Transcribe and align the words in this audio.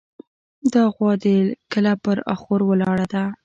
دا 0.73 0.83
غوا 0.95 1.11
دې 1.23 1.35
له 1.47 1.53
کله 1.73 1.91
پر 2.03 2.17
اخور 2.33 2.61
ولاړه 2.65 3.05
ده. 3.13 3.23